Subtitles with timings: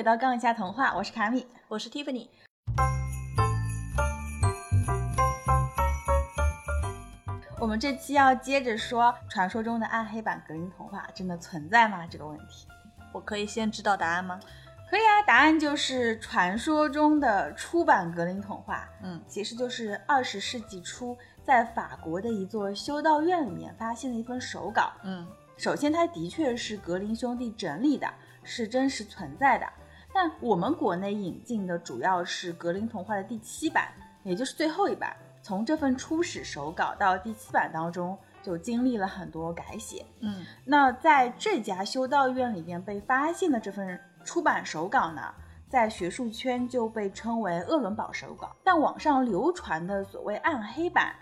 [0.00, 2.26] 回到《杠一下童话》，我是卡米，我是 Tiffany。
[7.58, 12.06] 我们这期要接着说传说中的暗黑版格林童话真的存在吗？
[12.06, 12.66] 这个问题，
[13.12, 14.40] 我可以先知道答案吗？
[14.88, 18.88] 可以啊，答案就是传说中的出版格林童话。
[19.02, 24.94] 嗯，其实就是二十世纪初在法国的一座修道院里面发现的一份手稿。
[25.02, 28.10] 嗯，首先它的确是格林兄弟整理的，
[28.42, 29.66] 是真实存在的。
[30.12, 33.88] 但我们国内引进的主要是格林童话的第七版，
[34.22, 35.16] 也就是最后一版。
[35.42, 40.04] 从这份初始手稿到第七版当中，就经历了很多改写。
[40.20, 45.22] 嗯，那在这家修道院里面被发现的这份出版手稿呢，
[45.68, 48.54] 在学术圈就被称为鄂伦堡手稿。
[48.62, 51.14] 但网上流传的所谓暗黑版，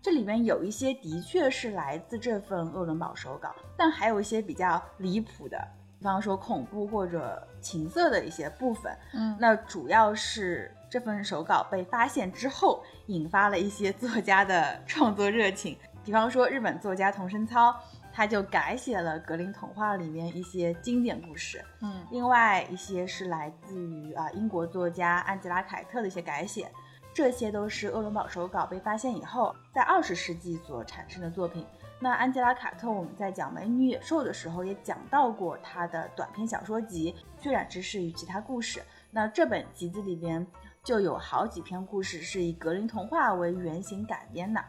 [0.00, 8.96] 这里面有一些的确是来自这份鄂伦堡手稿，但还有一些比较离谱的，比方说恐怖或者情色的一些部分。
[9.12, 10.72] 嗯，那主要是。
[10.88, 15.76] 这份手稿被发现之后，引发了一些作家的创作热情。
[16.04, 17.74] 比方说，日本作家桐生操，
[18.12, 21.62] 他就改写了格林童话里面一些经典故事。
[21.80, 26.70] 嗯，另外一些是来自于啊英国作家安吉拉凯特的一些改写。
[27.12, 31.66] 这些都是鄂伦堡手稿被发现以后，在二十世纪所产生的作品。
[31.98, 38.80] 那安吉拉卡特，我们在讲《美女野兽》的时候也讲到过她的短篇小说集《血染之事与其他故事》。
[39.10, 40.46] 那这本集子里边。
[40.86, 44.64] 就有好几篇故事是以格林童话为原型改编的，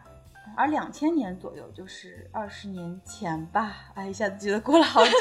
[0.56, 5.12] 而两千年左右，就是二十年前吧，哎，一下子觉得过了好久。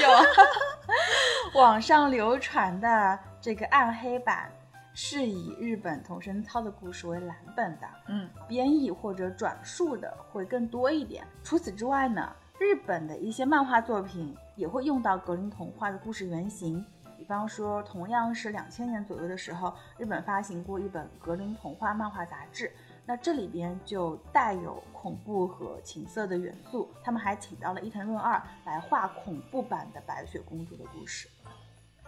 [1.53, 4.51] 网上流传的这个暗黑版
[4.99, 11.23] 是以日本童声操的故事为蓝本的，嗯，编译或者转述的会更多一点。
[11.43, 16.83] 除此之外呢，日本的一些漫画作品也会用到格林童话的故事原型。
[17.15, 22.71] 比方说，同样是两千年左右的时候，日本发行过一本格林童话漫画杂志，
[23.05, 26.89] 那这里边就带有恐怖和情色的元素。
[27.03, 31.29] 他们还请到了伊藤润二来画恐怖版的白雪公主的故事。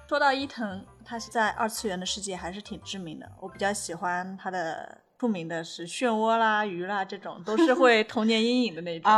[0.09, 3.31] 说到伊藤，他是在二次元的世界还是挺知名的。
[3.39, 9.11] 我比较喜欢他的著名的是漩涡啦、鱼啦这种，都是会童年阴影的那种。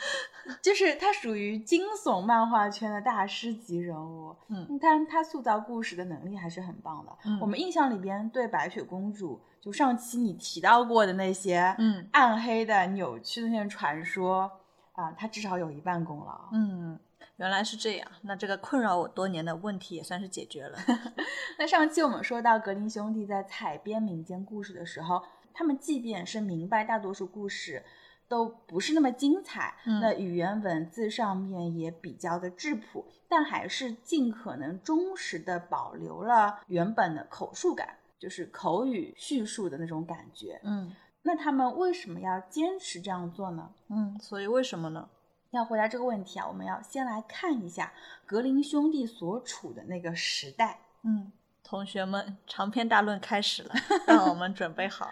[0.62, 7.12] 就是他属于惊悚漫画圈的大师级人物，嗯，但他塑造故事的能力还是很棒的。
[7.26, 14.50] 嗯，我们印象里边对白雪公主，就上期你提到过的那些，嗯，暗黑的、扭曲的那些传说，
[14.92, 16.48] 啊，他至少有一半功劳。
[16.52, 16.98] 嗯，
[17.40, 20.78] 原来是这样，那这个困扰我多年的问题也算是解决了。
[21.58, 27.82] 那上期我们说到格林兄弟在采编民间故事的时候，他们即便是明白大多数故事。
[28.28, 40.60] 都不是那么精彩，那语言文字上面也比较的质朴，但还是尽可能忠实的保留了原本的口述感，就是口语叙述的那种感觉。
[40.62, 43.68] 嗯，那他们为什么要坚持这样做呢？
[43.88, 45.08] 嗯，所以为什么呢？
[45.50, 47.92] 要回答这个问题啊，我们要先来看一下
[48.24, 50.78] 格林兄弟所处的那个时代。
[51.02, 51.32] 嗯，
[51.64, 53.74] 同学们，长篇大论开始了，
[54.06, 55.10] 让我们准备好。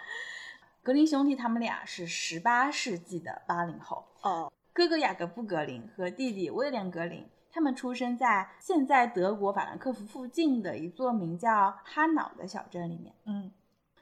[0.81, 13.13] 格林兄弟他们俩是十八世纪的八零后哦，哥哥雅各布·格林和弟弟威廉·格林，他们出生在现在德国法兰克福附近的一座名叫哈瑙的小镇里面。
[13.25, 13.51] 嗯，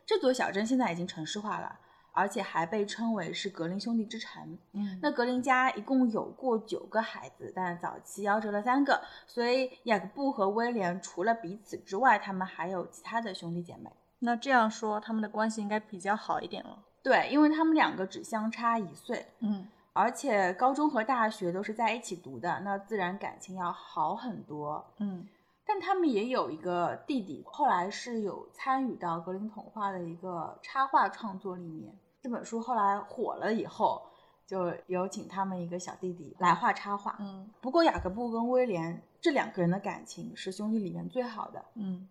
[0.05, 1.79] 这座小镇现在已经城市化了，
[2.17, 4.57] 而且还被称为是格林兄弟之城。
[4.71, 13.91] 嗯，那格林家一共有过九个孩子，但早期夭折了三个，所以雅各布和威廉除了彼此之外，他们还有其他的兄弟姐妹。
[14.17, 16.79] 那这样说，他们的关系应该比较好一点了。
[17.03, 24.83] 对，因为他们两个只相差一岁，嗯，而且高中和大学都是在一起读的，那自然感情要好很多。
[24.97, 25.23] 嗯，
[25.67, 31.93] 但他们也有一个弟弟，后来是有参与到格林童话的一个插画创作里面。
[32.27, 34.01] 这本书后来火了以后，
[34.45, 37.15] 就有请他们一个小弟弟来画插画。
[37.21, 41.63] 嗯，不过雅各布跟威廉这两个人的感情是兄弟里面最好的。
[41.75, 42.09] 嗯。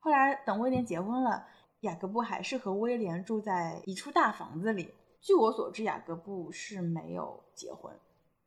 [0.00, 1.46] 后来等威廉结婚了，
[1.82, 4.92] 雅各布还是和威廉住在一处大房子里。
[5.20, 7.94] 据我所知，雅各布是没有结婚。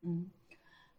[0.01, 0.29] 嗯，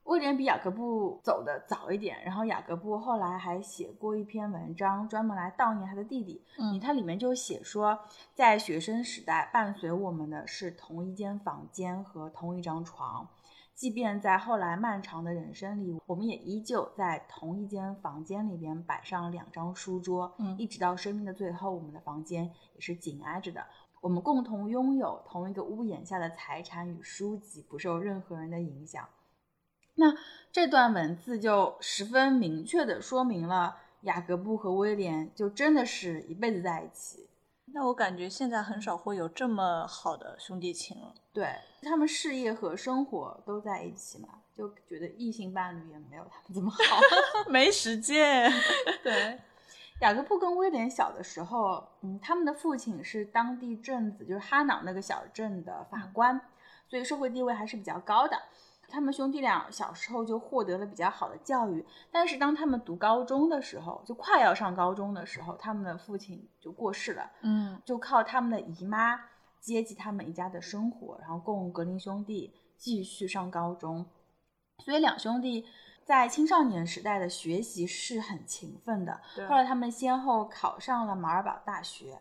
[0.07, 6.41] 威廉比雅各布走的早一点，然后雅各布后来还写过一篇文章，专门来悼念他的弟弟。
[6.59, 7.99] 嗯，他里面就写说，
[8.33, 13.29] 在学生时代，伴随我们的是同一间房间和同一张床。
[13.75, 22.45] 即便在后来漫长的人生里，我们也依旧在同一间房间里边摆上两张书桌，嗯，一直到生命的最后，我们的房间
[22.75, 23.67] 也是紧挨着的。
[24.01, 29.05] 我们共同拥有同一个屋檐下的财产与书籍，不受任何人的影响。
[29.97, 30.15] 那
[30.53, 37.29] 这段文字就十分明确的说明了雅各布和威廉就真的是一辈子在一起。
[37.75, 41.13] 那我感觉现在很少会有这么好的兄弟情了。
[41.33, 41.49] 对
[41.83, 47.01] 他们事业和生活都在一起嘛，就觉得异性伴侣也没有他们这么好，
[47.51, 48.51] 没时间。
[49.03, 49.39] 对。
[50.01, 56.39] 雅各布跟威廉小的时候，嗯，他们的父亲是当地镇子，就是哈瑙那个小镇的法官，
[56.87, 58.37] 所以社会地位还是比较高的。
[58.89, 69.21] 他们兄弟俩小时候就获得了比较好的教育，但是当他们读高中的时候，就快要上高中的时候，他们的父亲就过世了，嗯，就靠他们的姨妈
[69.61, 74.07] 接济他们一家的生活，然后供格林兄弟继续上高中，
[74.85, 75.67] 所以两兄弟。
[76.07, 79.21] 在青少年时代的学习是很勤奋的。
[79.49, 82.17] 后来他们先后考上了马尔堡大学。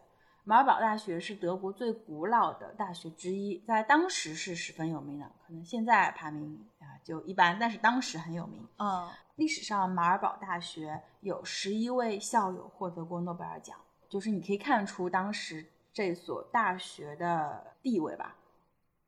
[0.48, 5.26] 马尔堡大学是德国最古老的大学之一，在当时是十分有名的。
[5.46, 8.68] 可能现在排名啊就一般，但是当时很有名。
[8.78, 13.76] 嗯，历史上马尔堡大学有十一位校友获得过诺贝尔奖，
[14.08, 18.36] 就是你可以看出当时这所大学的地位吧。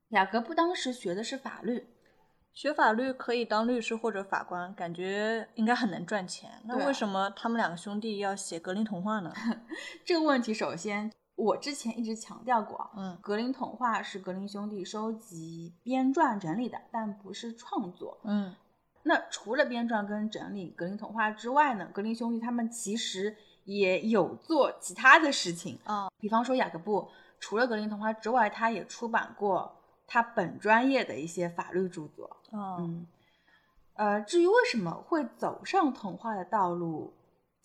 [0.10, 1.88] 雅各布当时学的是法律。
[2.52, 6.50] 学法律可以当律师或者法官，感觉应该很能赚钱。
[6.66, 9.32] 那为什么他们两个兄弟要写格林童话呢？
[10.04, 18.18] 这个问题，首先我之前一直强调过，嗯，格林童话是格林兄弟收集、编撰、整理的，但不是创作。
[18.26, 18.54] 嗯，
[19.04, 27.08] 那除了编撰跟整理格林童话之外呢，格林兄弟他们其实也有做其他的事情啊，比方说雅各布，
[27.40, 29.74] 除了格林童话之外，他也出版过。
[30.10, 33.06] 他本专业的一些法律著作，嗯，
[33.96, 37.14] 呃，至于为什么会走上童话的道路，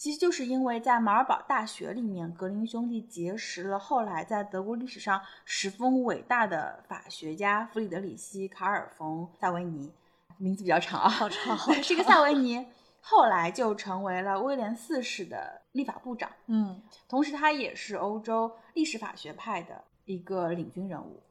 [0.03, 9.93] 其实就是因为在马尔堡大学里面，格林兄弟结识了后来在德国历史上十分伟大的法学家弗里德里希·卡尔·冯·萨维尼，
[10.39, 12.67] 名字比较长啊，好长， 是个萨维尼，
[13.01, 21.23] 后来就成为了威廉四世的立法部长，嗯，同时他也是欧洲历史法学派的一个领军人物。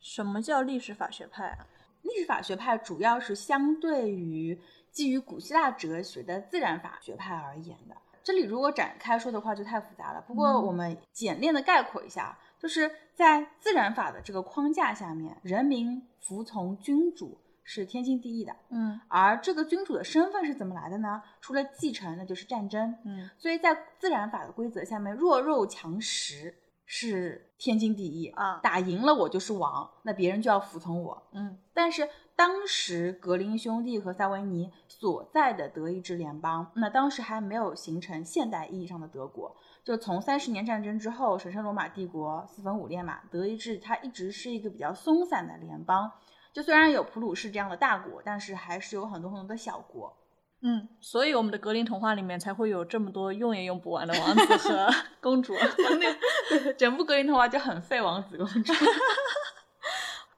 [0.00, 1.66] 什么叫历史法学派啊？
[2.00, 4.58] 历史法学派主要是相对于
[4.90, 7.94] 基于古希腊哲学的自然法学派而言的。
[8.24, 10.24] 这里如果展开说的话就太复杂了。
[10.26, 18.56] 不过我们简练的概括一下，就是在自然法的这个框架下面，人民服从君主是天经地义的。
[18.70, 21.22] 嗯，而这个君主的身份是怎么来的呢？
[21.40, 22.96] 除了继承，那就是战争。
[23.04, 26.56] 嗯，所以在自然法的规则下面，弱肉强食。
[26.86, 31.30] 是天经地义啊，打赢了我就是王，那别人就要服从我。
[31.32, 39.56] 嗯，但是当时格林兄弟和萨维尼所在的德意志联邦，那当时还没有形成现代意义上的德国。
[39.84, 46.10] 就从三十年战争之后，神圣罗马帝国四分五裂嘛，德意志它一直是一个比较松散的联邦。
[46.52, 50.16] 就虽然有普鲁士这样的大国，但是还是有很多很多的小国。
[50.62, 54.88] 嗯，所以我们的格林童话里面才会有这么多用也用不完的王子和
[55.20, 55.54] 公主。
[56.00, 58.72] 那个整部格林童话就很废王子公主。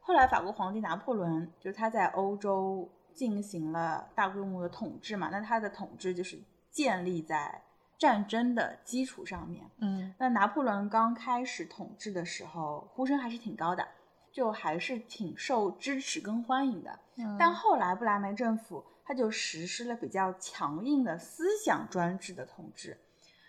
[0.06, 6.38] 后来法国皇帝拿破仑就是他在欧洲进行了大规模的统治嘛，那他的统治就是
[6.70, 7.60] 建立在
[7.98, 9.68] 战争的基础上面。
[9.78, 13.84] 嗯，那拿破仑刚开始统治的时候，呼声还是挺高的，
[14.30, 16.98] 就还是挺受支持跟欢迎的。
[17.16, 18.84] 嗯但后来布莱梅政府。
[19.08, 22.98] 他就实施了比较强硬的思想专制的统治，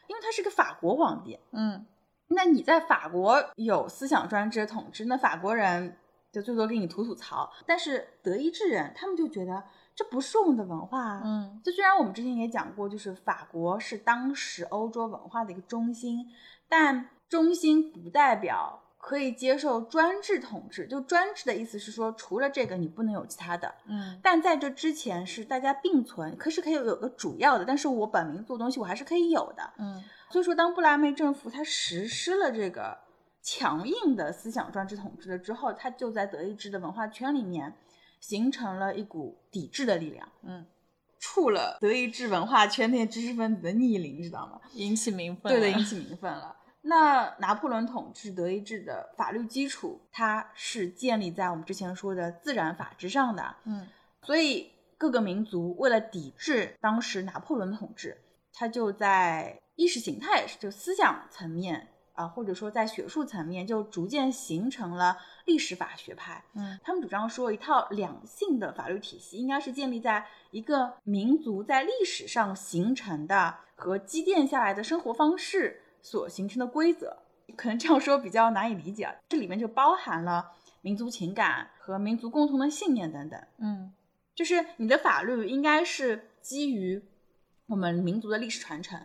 [0.06, 1.40] 因为他是个法国皇帝。
[1.50, 1.84] 嗯，
[2.28, 5.98] 那你在法国有思想专制的统治，那法国人
[6.32, 7.52] 就最多给你吐吐槽。
[7.66, 9.64] 但是德意志人他们就觉得
[9.96, 11.22] 这不是我们的文化。
[11.24, 16.26] 嗯，就虽然我们之前也讲过，就是法国是当时欧洲文化的一个中心，
[16.68, 18.84] 但中心不代表。
[19.00, 23.74] 可以接受专制统治，就专制的意思是说，除了这个你不能有其他的。
[23.86, 29.64] 嗯，但在这之前是大家并存，可是可以有个主要的，但是我本民族东西我还是可以有的。
[29.78, 32.98] 嗯，所以说当布拉梅政府他实施了这个
[33.50, 37.74] 强硬的思想专制统治了之后，他就在德意志的文化圈里面
[38.20, 40.28] 形成了一股抵制的力量。
[40.42, 40.66] 嗯，
[41.18, 44.60] 触了德意志文化圈那些知识分子的逆鳞，知道吗？
[44.74, 45.50] 引起民愤。
[45.50, 46.58] 对的，引起民愤了。
[46.82, 53.56] 那拿破仑统治德意志的法律基础，它是建立在我们之前说的自然法之上的。
[53.64, 53.88] 嗯，
[54.24, 58.18] 所以各个民族为了抵制当时拿破仑的统治，
[58.52, 66.44] 他就在意识形态，就思想层面啊，或者说在学术层面，就逐渐形成了历史法学派。
[66.54, 75.84] 嗯，他们主张说，一套两性的法律体系应该是建立在一个民族在历史上形成的和积淀下来的生活方式。
[76.00, 77.18] 所形成的规则，
[77.58, 79.14] 可能这样说比较难以理解。
[79.28, 83.44] 这里面就包含了民族情感和民族共同的信念等等。
[83.58, 83.92] 嗯，
[84.34, 87.04] 就是你的法律应该是基于
[87.66, 88.98] 我们民族的历史传承，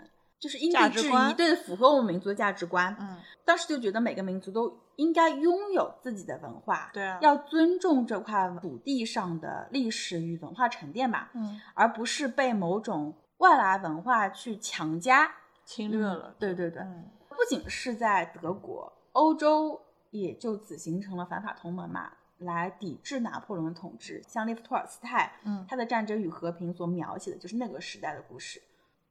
[0.43, 2.97] 就是因地制宜，对，符合我们民族的价值观。
[2.99, 15.33] 嗯，当时就觉得每个民族都应该拥有自己的文化，对啊，要尊重这块土地上的历史与文化沉淀吧，嗯，而不是被某种外来文化去强加
[15.65, 16.35] 侵略了。
[16.41, 19.81] 对对对，嗯，不仅是在德国，欧洲
[20.11, 22.11] 也就此形成了反法同盟嘛。
[22.39, 28.61] 来抵制拿破仑的统治，像列夫·托尔斯泰，嗯，他的《战争与和平》所描写的就是那个时代的故事，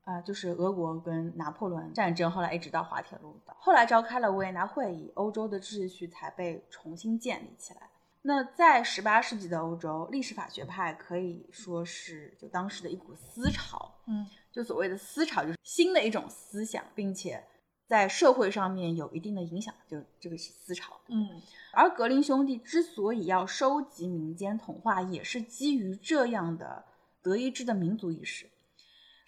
[0.03, 7.89] 啊，就是俄国跟拿破仑战争，后来一直到滑铁卢，后来召开了维也纳会议，欧洲的秩序才被重新建立起来。
[8.22, 17.43] 那在十八世纪的欧洲，历史法学派可以说是就当时的一股思潮，嗯，就所谓的思潮就是新的一种思想，并且。
[17.88, 20.98] 在社会上面有一定的影响，就这个是思潮。
[21.10, 21.27] 嗯，
[21.74, 26.86] 而格林兄弟之所以要收集民间童话，也是基于这样的
[27.22, 28.50] 德意志的民族意识。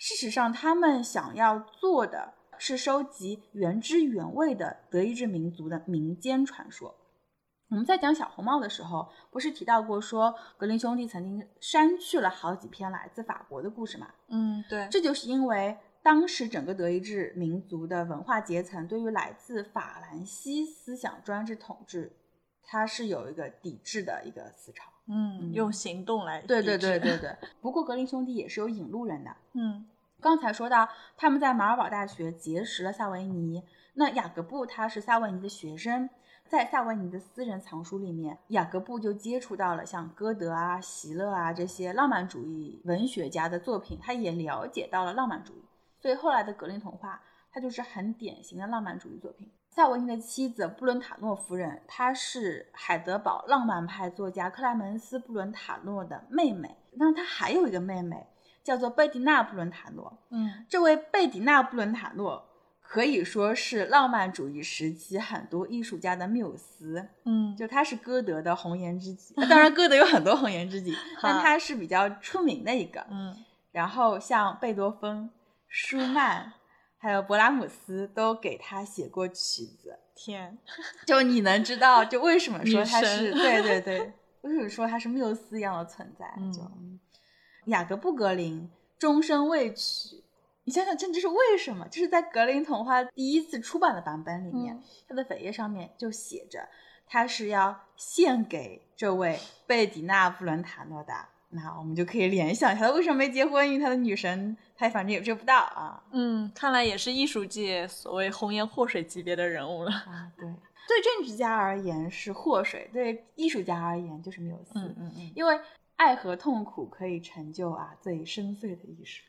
[0.05, 6.93] 事实上，他们想要做的是收集原汁原味的德意志民族的民间传说。
[7.69, 14.07] 我们在讲小红帽的时候，不是提到过说格林兄弟曾经删去了好几篇来自法国的故事吗？
[14.27, 15.77] 嗯，对，这就是因为。
[16.03, 22.11] 当时整个德意志民族的文化阶层对于来自法兰西思想专制统治，
[22.61, 24.91] 它是有一个抵制的一个思潮。
[25.07, 27.33] 嗯，用行动来对对对对 对。
[27.61, 29.33] 不过格林兄弟也是有引路人的。
[29.53, 29.85] 嗯，
[30.23, 30.87] 刚才说到
[31.17, 33.61] 他们在马尔堡大学结识了萨维尼，
[33.95, 36.09] 那雅各布他是萨维尼的学生，
[36.47, 45.65] 在萨维尼的私人藏书里面，雅各布就接触到了像歌德啊、席勒啊这些浪漫主义文学家的作品，他也了解到了浪漫主义。
[45.99, 49.51] 所以后来的格林童话，它就是很典型的浪漫主义作品。
[49.69, 56.77] 萨维尼的妻子布伦塔诺夫人，她是海德堡浪漫派作家克莱门斯·布伦塔诺的妹妹。
[56.93, 58.27] 那她还有一个妹妹，
[58.63, 60.19] 叫做贝蒂纳·布伦塔诺。
[60.29, 62.47] 嗯，这位贝蒂纳·布伦塔诺
[62.81, 67.09] 可以说是浪漫主义时期很多艺术家的缪斯。
[67.25, 69.33] 嗯，就他是歌德的红颜知己。
[69.49, 73.05] 当然，歌德有很多红颜知己，但他是比较出名的一个。
[73.09, 73.35] 嗯，
[73.71, 75.29] 然后像贝多芬。
[75.75, 76.53] 舒曼，
[76.99, 79.97] 还有勃拉姆斯都给他写过曲子。
[80.13, 80.55] 天，
[81.07, 83.31] 就你能知道，就为什么说他是？
[83.33, 86.31] 对对 对，为什么说他是缪斯一样的存在？
[86.53, 86.61] 就
[87.65, 90.23] 雅各布·格林终身未娶。
[90.65, 91.85] 你想想，这这是为什么？
[91.89, 96.65] 就是在格林童话第一次出版的版本里面，他的扉页上面就写着，
[97.05, 101.13] 他是要献给这位贝迪娜·布伦塔诺的。
[101.49, 103.67] 那我们就可以联想一下，他为什么没结婚？
[103.67, 106.01] 因为他的女神，他反正也追不到啊。
[106.11, 110.31] 嗯，看来也是艺术界所谓红颜祸水级别的人物了啊。
[110.37, 110.47] 对，
[110.87, 114.71] 对政治家而言是祸水，对艺术家而言就是缪斯。
[114.75, 115.59] 嗯嗯嗯，因为。
[116.03, 119.23] 爱和痛苦可以成就啊最深邃的艺术，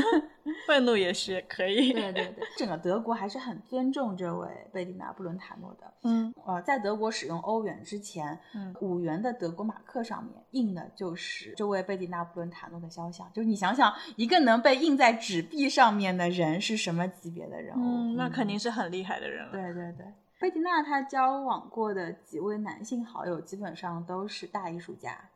[0.66, 1.92] 愤怒也是可以。
[1.92, 5.92] 对对对，整个德国还是很尊重这位贝蒂娜·布伦塔诺的。
[6.04, 13.30] 嗯，呃，在德国使用欧元之前，嗯，五元的德国马克上面印的就是这位贝蒂娜·布伦塔诺的肖像。
[13.34, 17.82] 就是你想想，一个能被印在纸币上面的人是什么级别的人物？
[17.82, 19.52] 嗯，那肯定是很厉害的人了。
[19.52, 20.06] 对对对，
[20.40, 25.28] 贝蒂娜她交往过的几位男性好友基本上都是大艺术家。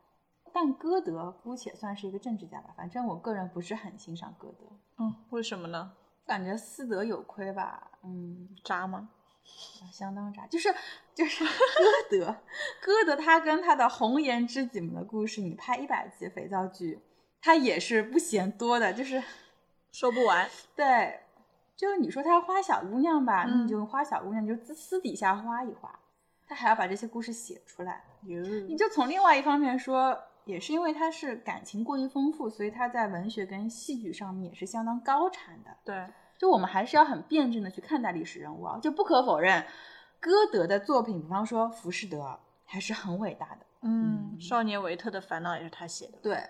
[0.53, 4.65] 但歌德姑且算是一个政治家吧，反正我个人不是很欣赏歌德。
[4.97, 5.93] 嗯，为什么呢？
[6.25, 7.91] 感觉私德有亏吧。
[8.03, 9.09] 嗯，渣吗？
[9.91, 10.45] 相当渣。
[10.47, 10.73] 就是
[11.13, 11.49] 就是 歌
[12.09, 12.35] 德，
[12.81, 17.01] 歌德他跟他的红颜知己们的故事，你拍一百集肥皂剧，
[17.41, 19.21] 他也是不嫌多的，就是
[19.91, 20.47] 说不完。
[20.75, 21.21] 对，
[21.75, 25.99] 就是你说他花小姑娘吧，那你就花小姑娘，就私私底下花一花，
[26.47, 28.03] 他还要把这些故事写出来。
[28.21, 30.17] 你就从另外一方面说。
[30.45, 35.77] 也是因为他是感情过于丰富，所以他在文学跟戏剧上面也是相当高产的。
[35.83, 36.07] 对，
[36.37, 38.79] 就我们还是要很辩证的去看待历史人物啊。
[38.79, 39.65] 就不可否认，
[40.19, 42.17] 歌德的作品，比方说《浮士德》，
[42.65, 43.65] 还是很伟大的。
[43.81, 46.17] 嗯，少年维特的烦恼也是他写的。
[46.21, 46.41] 对，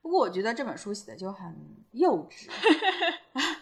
[0.00, 2.48] 不过我觉得这本书写的就很幼稚。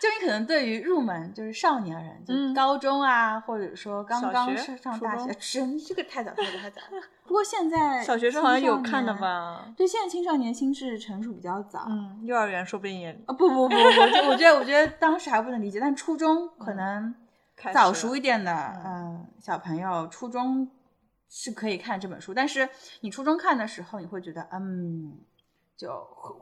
[0.00, 6.80] 就你可能对于入门就是少年人，就高中啊，或者说刚刚上大学，真这个太早太早太早。
[7.24, 9.72] 不过现在小学生好像有看的吧？
[9.76, 11.86] 对，现在青少年心智成熟比较早。
[11.88, 13.74] 嗯，幼儿园说不定也啊不不不不，
[14.30, 17.14] 我觉得我觉得当时还不能理解，但初中可能
[17.74, 18.52] 早熟一点的
[18.84, 20.70] 嗯小朋友，初中
[21.28, 22.68] 是可以看这本书，但是
[23.00, 25.18] 你初中看的时候，你会觉得嗯。
[25.78, 25.88] 就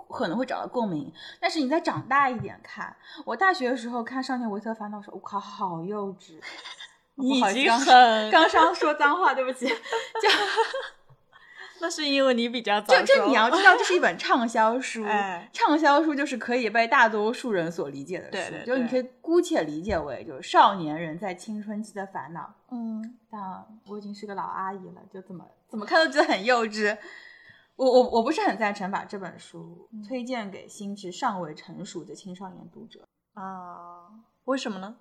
[0.09, 6.41] 可能会找到共鸣，但是你再长大一点看，我大学的时候看《少年维特烦恼》时候，我靠，好幼稚！
[7.17, 10.29] 你已经很刚刚说脏话，对不起， 就
[11.81, 22.55] 那是因为你比较早就就熟你要知道，这是一本畅销书，哎畅销书就是可以被大多数人所理解的书，对对就你可以姑且理解为就是少年人在青春期的烦恼。
[22.71, 23.41] 嗯，但
[23.87, 26.97] 我已经是个老阿姨了，就怎么怎么看都觉得很幼稚。
[27.77, 30.03] 我我我不是很赞成把这本书嗯。
[30.03, 34.11] 推荐给心智尚未成熟的青少年读者，啊，
[34.45, 34.97] 为什么呢？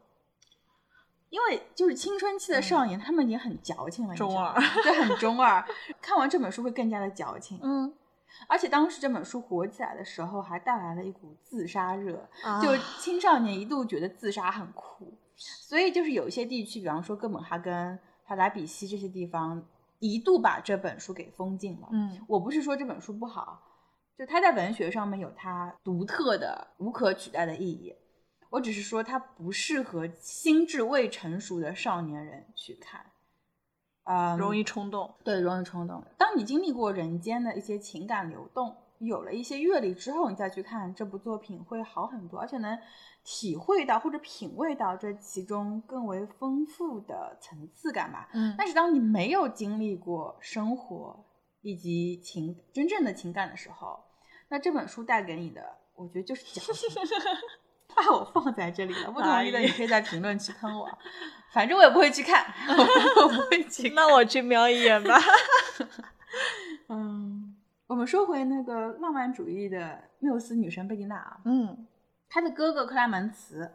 [1.29, 4.53] 因为就是青春期的少年，他们已经很矫情了，中二，
[4.83, 5.65] 对，很中二。
[6.01, 7.93] 看完这本书会更加的矫情，嗯，
[8.47, 12.61] 而且当时这本书火起来的时候，还带来了一股自杀热，啊。
[12.61, 19.61] 就青少年一度觉得自杀很酷，所以就是有一些地区，比方说哥本哈根、帕达比西这些地方，
[19.99, 21.87] 一度把这本书给封禁了。
[21.91, 23.61] 嗯我不是说这本书不好，
[24.17, 27.95] 就它在文学上面有它独特的、无可取代的意义。
[28.49, 33.05] 我只是说它不适合心智未成熟的少年人去看，
[34.03, 35.13] 嗯，容易冲动。
[35.23, 36.03] 对，容易冲动。
[36.17, 42.77] 当你经历过人间的一些情感流动，有了一些阅历之后，你再去看这部作品会好很多，而且能
[43.23, 48.29] 体会到或者品味到这其中更为丰富的层次感吧。
[48.33, 51.25] 嗯但是当你没有经历过生活
[51.61, 53.99] 以及情真正的情感的时候，
[54.49, 55.61] 那这本书带给你的，
[55.95, 56.89] 我觉得就是矫情。
[57.95, 60.85] 把我放在这里了，不同意的哎你可以在评论区喷我，
[61.53, 62.45] 反正我也不会去看，
[63.23, 63.95] 我不会去看。
[63.95, 65.17] 那我去瞄一眼吧。
[66.89, 67.44] 嗯，
[67.87, 71.85] 我们说回那个浪漫主义的缪斯女神贝蒂娜啊，嗯，
[72.29, 73.71] 她的哥哥克莱门茨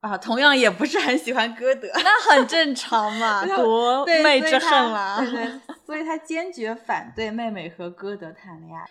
[0.00, 3.44] 啊，同样也不是很喜欢歌德，那很正常嘛，
[4.04, 5.16] 对妹之所以他恨啦。
[5.20, 8.84] 对对，所以他坚决反对妹妹和歌德谈恋爱。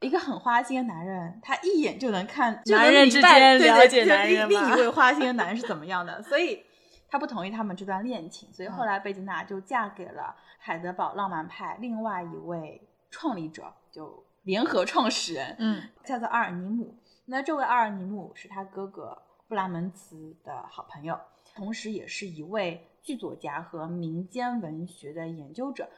[0.00, 6.64] 一个很花心的男人，他一眼就能看，就能男人之间了解另男人嘛另一位花心的男人 是怎么样的，所以
[7.08, 12.85] 他不同意他们这段恋情，所以后嗯来贝蒂娜就嫁给了海德堡浪漫派另外一位
[13.18, 16.94] 创立者，就联合创始人，嗯叫做阿尔尼姆。
[17.24, 21.18] 那这位阿尔尼姆是他哥哥布拉门茨的好朋友，
[21.54, 25.88] 同时也是一位剧作家和民间文学的研究者。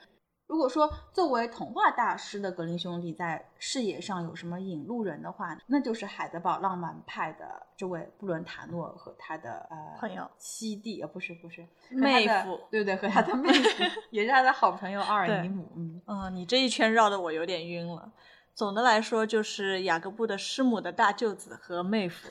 [0.49, 7.45] 如果说作为童话大师的格林兄弟在视野上有什么引路人的话，那就是海德堡浪漫派的
[7.77, 16.01] 这位布伦塔诺和他的呃朋友七弟，呃不是不是妹夫对对，和 他的妹夫也是他的好朋友阿尔尼姆，嗯。
[16.07, 18.11] 嗯，你这一圈绕的我有点晕了。
[18.55, 22.27] 总的来说，就是雅各布的师母的大舅子和妹夫，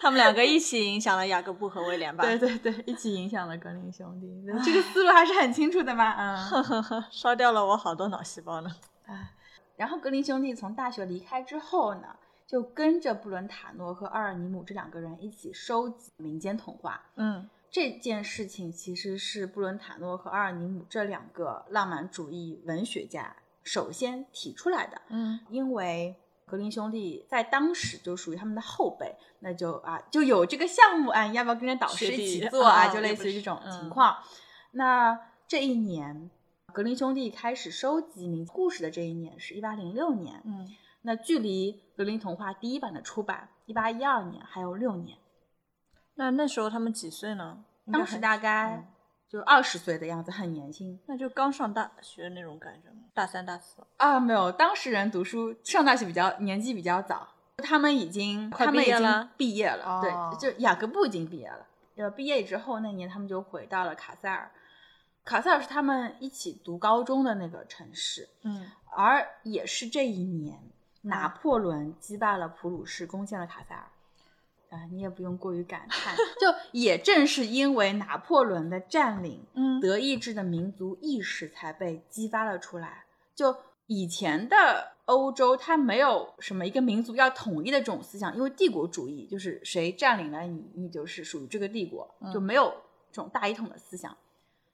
[0.00, 2.24] 他们两个一起影响了雅各布和威廉吧？
[2.24, 7.04] 对对对，一起影响了格林兄弟，这个思路还是很清楚的嘛，嗯。
[7.12, 8.74] 烧掉了我好多脑细胞呢。
[9.04, 9.30] 哎，
[9.76, 17.02] 然后格林兄弟从大学离开之后呢，就跟着布伦塔诺和阿尔尼姆这两个人一起收集民间童话。
[17.16, 26.16] 嗯这件事情其实是布伦塔诺和阿尔尼姆这两个浪漫主义文学家首先提出来的，嗯因为
[26.50, 32.86] 格林兄弟在当时就属于他们的后辈，那就啊就有这个项目啊，要不要跟着导师一起做啊？
[32.86, 34.16] 啊就类似于这种嗯情况。
[34.72, 36.28] 那这一年，
[36.72, 40.68] 格林兄弟开始收集民故事的这一年是一八零六年，嗯，
[41.02, 45.16] 那距离格林童话第一版的出版一八一二年还有六年，
[46.16, 47.64] 那那时候他们几岁呢？
[47.92, 48.86] 当时大概嗯
[49.30, 53.04] 就二十岁的样子，很年轻那就刚上大学那种感觉吗？
[53.14, 53.80] 大三、大四。
[53.98, 54.18] 啊。
[54.18, 61.64] 没有，当时人读书上大学比较年纪比较早，他们已经快他们已经毕业了毕业了，哦对，就雅各布已经毕业了。
[61.94, 64.50] 呃，毕业之后那年他们就回到了卡塞尔，
[65.24, 68.66] 卡塞尔是他们一起读高中的那个城市，嗯
[68.96, 70.58] 而也是这一年，
[71.02, 73.84] 拿破仑击败了普鲁士，攻陷了卡塞尔。
[74.70, 83.04] 啊、你也不用过于感叹， 就也正是因为拿破仑的占领，嗯德意志的民族意识才被激发了出来。
[83.34, 83.56] 就
[83.86, 92.72] 以前的欧洲，它没有什么一个民族要统一的这种思想，因为帝国主义就是谁占领了你，你就是属于这个帝国，嗯就没有
[93.10, 94.16] 这种大一统的思想。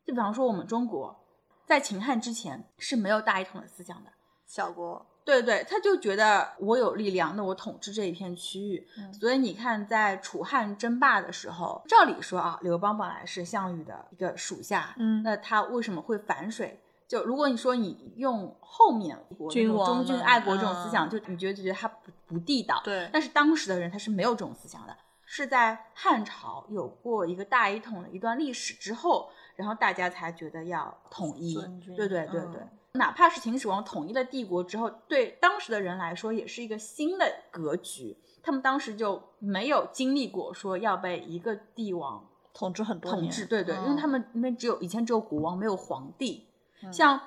[0.04, 1.18] 就比方说我们中国，
[1.64, 4.11] 在秦汉之前是没有大一统的思想的。
[4.46, 5.06] 小国。
[5.26, 8.86] 对对，他就觉得我有力量，那我统治这一片区域。
[8.96, 16.80] 嗯所以你看，在楚汉争霸的时候，照理说啊，刘邦本来是项羽的一个属下，嗯那他为什么会反水？
[17.08, 19.18] 就如果你说你用后面
[19.50, 22.80] 君王忠君爱国这种思想，嗯就你觉得就觉得他不不地道。
[22.84, 31.54] 对但是当时的人他是没有这种思想的，是在汉朝有过一个大一统的一段历史之后，然后大家才觉得要统一。
[31.96, 32.60] 对对对对。
[32.60, 38.16] 嗯哪怕是秦始皇统一了帝国之后，对当时的人来说也是一个新的格局。
[38.42, 43.22] 他们当时就没有经历过说要被一个帝王统治很多年。
[43.22, 46.46] 统治，对对，因为他嗯们那边只有以前只有国王，没有皇帝。
[46.82, 47.20] 嗯像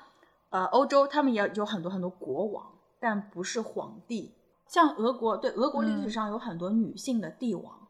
[0.50, 4.34] 呃，欧洲他们也有很多很多国王，但不是皇帝。
[4.66, 7.88] 像俄国，对俄国历史上有很多女性的帝王，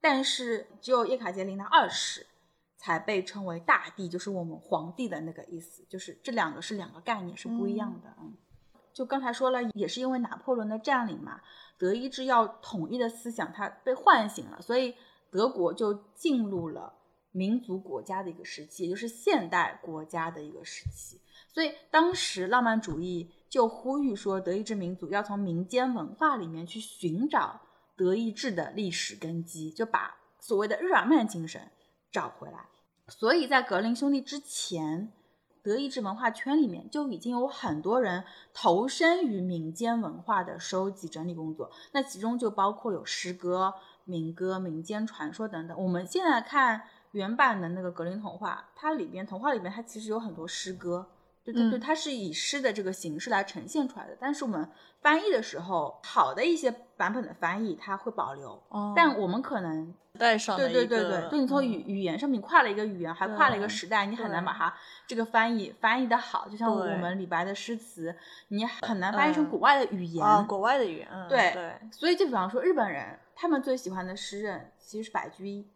[0.00, 2.26] 但是只有叶卡捷琳娜二世
[2.84, 5.82] 才被称为大帝，就是我们皇帝的那个意思。
[5.88, 8.14] 就是这两个是两个概念，是不一样的。
[8.20, 8.34] 嗯，
[8.92, 11.40] 就刚才说了，也是因为拿破仑的占领嘛，
[11.78, 14.94] 德意志要统一的思想它被唤醒了，所以
[15.30, 16.92] 德国就进入了
[17.32, 21.18] 民族国家的一个时期，也就是现代国家的一个时期。
[21.48, 23.30] 所以当时浪漫主义。
[23.54, 27.60] 就呼吁说，德意志民族要从民间文化里面去寻找
[27.94, 31.70] 德意志的历史根基，就把所谓的日耳曼精神
[32.10, 32.66] 找回来。
[33.08, 35.12] 所以在格林兄弟之前，
[35.62, 45.78] 德意志文化圈里面就已经有很多人投身于民间文化的收集整理工作，那其中就包括有诗歌、民歌、民间传说等等。
[45.78, 51.10] 我们现在看原版的那个格林童话，它里边童话里面它其实有很多诗歌。
[51.44, 54.16] 对对对，它是以诗的这个形式来呈现出来的。
[54.18, 54.66] 但是我们
[55.02, 58.62] 翻译的时候，好的一些版本的翻译它会保留，
[58.94, 64.72] 但我们可能带上对对对对，就你从语语言上面跨了一个语言，还跨了一个时代，你很难把它
[65.06, 66.48] 这个翻译翻译的好。
[66.48, 68.14] 就像我们李白的诗词，
[68.48, 71.08] 你很难翻译成国外的语言，国外的语言。
[71.28, 75.66] 对对，所以就比方说日本人，他们最喜欢的诗人其实是白居易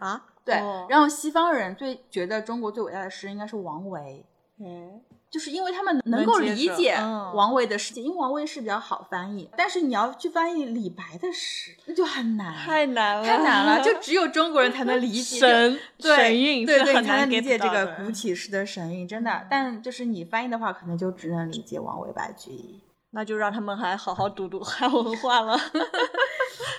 [0.00, 0.54] 啊，对。
[0.88, 4.24] 然后西方人最觉得中国最伟大的诗人应该是王维。
[4.58, 6.94] 嗯，就是因为他们能够理解
[7.32, 9.48] 王维的诗，因为王维是比较好翻译。
[9.56, 13.82] 但是你要去翻译李白的诗，那就很难，太难了，太难了。
[13.82, 19.46] 就只有中国人才能理解神神韵，对对，才能理解这个古体诗的神韵，真的。
[19.48, 22.82] 但就是你翻译的话，可能就只能理解王维、白居易。
[23.14, 25.58] 那就让他们还好好读读汉文化了。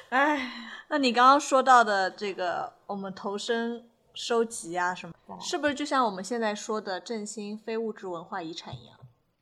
[0.09, 0.51] 哎，
[0.89, 3.85] 那你刚刚说到的这个，我们投身。
[4.13, 8.97] 收集啊什么，是不是就像我们现在说的振兴非物质文化遗产一样？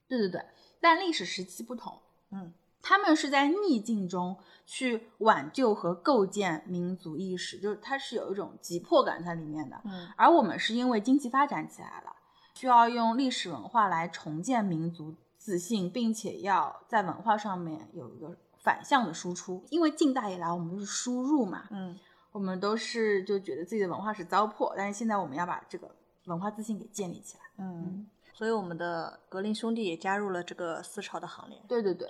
[0.08, 0.46] 对对对，
[0.80, 2.00] 但历史时期不同。
[2.32, 9.82] 嗯，他们是在逆境中去挽救和构建民族意识，就是它是有一种急迫感在里面的。
[9.84, 12.16] 嗯，而我们是因为经济发展起来了，
[12.54, 19.66] 需要用历史文化来重建民族自信，并且要在文化上面有一个反向的输出。
[19.70, 21.68] 因为近代以来我们都是输入嘛。
[21.72, 22.00] 嗯。
[22.32, 25.94] 我们都是就觉得自己的文化是糟粕，但是现在我们要把这个
[26.26, 27.44] 文化自信给建立起来。
[27.58, 31.62] 嗯，所以我们的格林兄弟也加入了这个思潮的行列。
[31.68, 32.08] 对对对，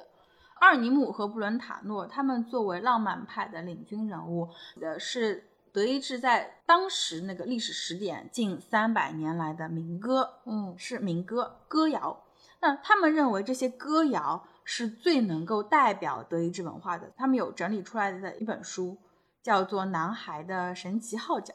[0.59, 4.47] 阿尔尼姆和布伦塔诺他们作为浪漫派的领军人物，
[4.79, 10.29] 的是德意志在当时那个历史时点近三百年来的民歌。
[10.45, 12.23] 嗯，是民歌歌谣。
[12.59, 17.11] 那他们认为这些歌谣是最能够代表德意志文化的。
[17.17, 18.95] 他们有整理出来的一本书。
[19.41, 21.53] 叫做《男孩的神奇号角》，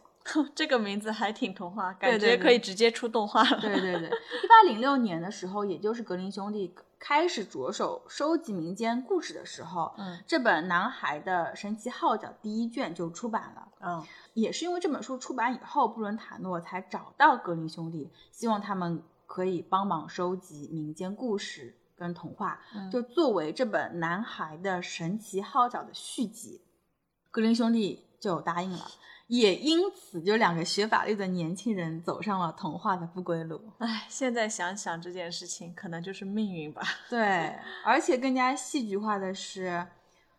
[0.54, 3.60] 这个名字还挺童话，感觉可以直接出动画了。
[3.60, 13.68] 对对对，一八零六年的时候，也就是格林兄弟开始着手收集民间故事的时候，嗯，这本《男孩的神奇号角》第一卷就出版了。
[13.80, 26.62] 嗯，也是因为这本书出版以后，布伦塔诺才找到格林兄弟，希望他们可以帮忙收集民间故事跟童话，就作为这本《男孩的神奇号角》的续集。
[27.36, 28.90] 格林兄弟就答应了，
[29.26, 33.60] 也因此，就两个学法律的年轻人走上了童话的不归路。
[33.76, 36.80] 唉，现在想想这件事情，可能就是命运吧。
[37.10, 39.86] 对，而且更加戏剧化的是，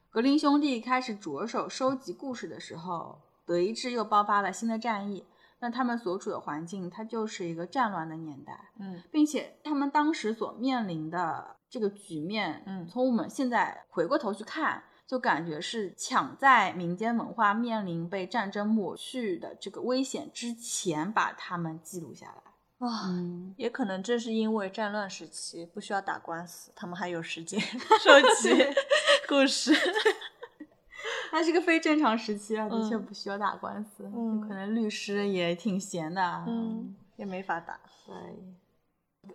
[0.09, 5.23] 格林兄弟开始着手收集故事的时候，德意志又爆发了新的战役。
[5.59, 8.71] 那他们所处的环境，它就是一个战乱的年代。
[8.79, 14.81] 嗯，并且他们当时所面临的这个局面，嗯，从我们现在回过头去看。
[15.07, 23.07] 就感觉是抢在民间文化面临被战争抹去的这个危险之前，把它们记录下来啊。
[23.07, 27.57] 嗯，也可能正是因为战乱时期不需要打官司，他们还有时间
[28.03, 28.49] 收集
[29.27, 29.73] 故事。
[31.31, 34.03] 它是个非正常时期啊，的确不需要打官司。
[34.13, 36.43] 嗯，可能律师也挺闲的。
[36.47, 37.79] 嗯，也没法打。
[38.05, 38.13] 对。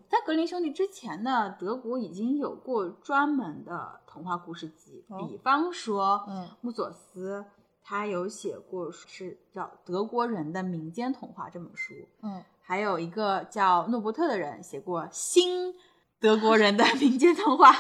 [0.09, 7.45] 在格林兄弟之前呢，德国已经有过专门的童话故事集，比方说，嗯，穆索斯
[7.83, 15.75] 他有写过是叫《德国人的民间童话》这本书，嗯，还有一个叫诺伯特的人写过《新
[16.21, 17.73] 德国人的民间童话》，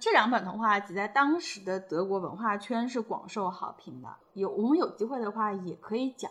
[0.00, 4.08] 这两本童话集在当时的德国文化圈是广受好评的。
[4.34, 6.30] 有我们有机会的话也可以讲，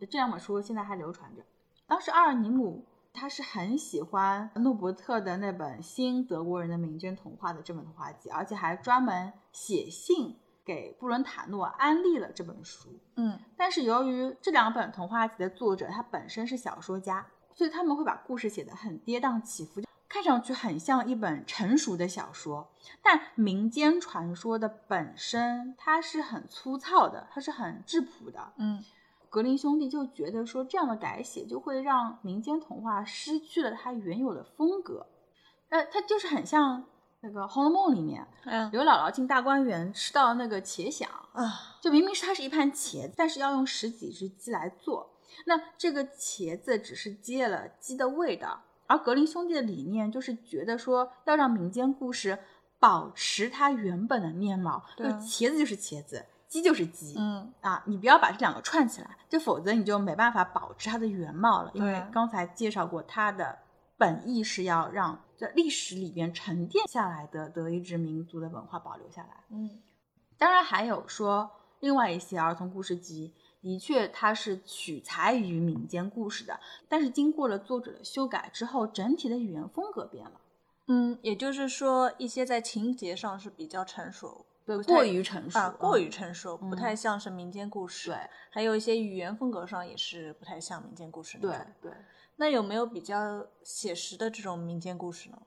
[0.00, 1.42] 这两本书现在还流传着。
[1.86, 2.84] 当时阿尔尼姆。
[3.20, 12.88] 他是很喜欢诺伯特的那本《新德国人的民间童话》的这本童话集，而且还专门写信给布伦塔诺安利了这本书。
[13.16, 19.82] 嗯，但是由于这两本童话集的作者他本身是小说家，所以他们会把故事写得很跌宕起伏。
[20.08, 22.70] 看上去很像一本成熟的小说，
[23.02, 28.54] 但民间传说的本身它是很粗糙的，它是很质朴的。
[28.56, 28.82] 嗯
[29.30, 35.06] 格林兄弟就觉得说，这样的改写就会让民间童话失去了它原有的风格。
[35.68, 36.84] 呃，它就是很像
[37.20, 45.08] 那个《红楼梦》里面，嗯刘姥姥进大观园吃到那个茄鲞，啊，就明明是它是一盘茄子，但是要用十几只鸡来做。
[45.46, 52.36] 那这个茄子只是借了鸡的味道，而格林兄弟的理念就是觉得说要让民间故事
[52.80, 61.70] 保持它原本的面貌，就对茄子就是茄子，鸡就是鸡，嗯啊，你不要把这两个串起来，就否则你就没办法保持它的原貌了。
[61.74, 63.56] 因为刚才介绍过，它的
[63.96, 69.44] 本意是要让在历史里边沉淀下来的德意志民族的文化保留下来。
[69.50, 69.80] 嗯
[70.36, 76.58] 当然还有说，另外一些儿童故事集，的确它是取材于民间故事的，
[76.88, 80.40] 但是经过了作者的修改之后，整体的语言风格变了，
[80.88, 88.10] 嗯，也就是说，一些在情节上是比较成熟，对，过于成熟啊，过于嗯成熟，不嗯太像是民间故事。
[88.10, 88.18] 对，
[88.50, 91.66] 还有一些语言风格上也是不太像民间故事那对种。
[91.82, 91.92] 对，
[92.36, 95.38] 那有没有比较写实的这种民间故事呢？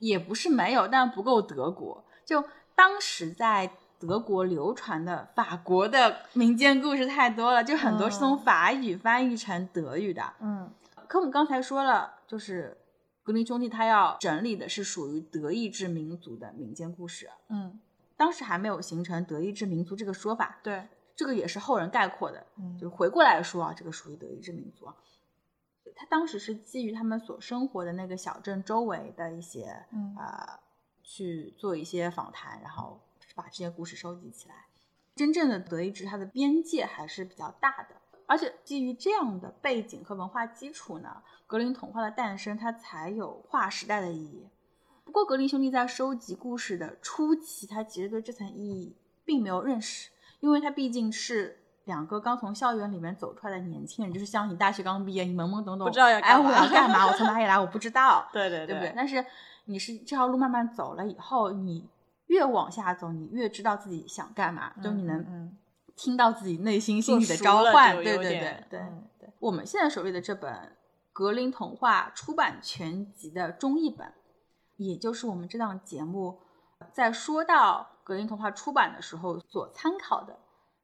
[0.00, 2.04] 也不是没有，但不够德国。
[2.24, 10.34] 就当时在德国流传的法国的民间故事太多了，就很多是从嗯法语翻译成德语的。
[10.40, 10.72] 嗯
[11.08, 12.78] 可我们刚才说了，就是
[13.22, 17.78] 格林兄弟他要整理的是属于德意志民族的民间故事，嗯，
[18.16, 22.46] 当时还没有形成德意志民族这个说法，对，这个也是后人概括的。
[22.56, 24.96] 嗯就回过来说啊，这个属于德意志民族啊。
[25.94, 30.58] 他当时是基于他们所生活的那个小镇周围的一些，嗯呃，
[31.02, 33.00] 去做一些访谈，然后
[33.34, 34.54] 把这些故事收集起来。
[35.14, 37.96] 真正的德意志，它的边界还是比较大的，
[38.26, 44.48] 而且基于这样的背景和文化基础呢，格林童话的诞生，它才有划时代的意义。
[45.12, 48.96] 不过，格林兄弟在收集故事的初期，他其实对这层意义
[49.26, 50.08] 并没有认识，
[50.40, 57.06] 因为他毕竟是两个刚从校园里面走出来的年轻人，就是像你大学刚毕业，你懵懵懂懂，不知道要哎，我要干嘛？
[57.06, 57.58] 我从哪里来？
[57.58, 58.90] 我不知道， 对对对不对？
[58.96, 59.22] 但是
[59.66, 61.86] 你是这条路慢慢走了以后，你
[62.28, 65.58] 越往下走，你越知道自己想干嘛，就你能嗯
[65.94, 67.94] 听到自己内心心里的召唤。
[67.98, 69.28] 就对对对对嗯对。
[69.40, 70.50] 我们现在手里的这本
[71.12, 74.10] 《格林童话出版全集》的中译本，
[74.84, 76.40] 也就是我们这档节目
[76.92, 80.38] 在说到格林童话出版的时候所参考的